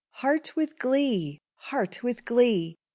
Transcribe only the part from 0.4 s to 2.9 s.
with glee! heart with glee!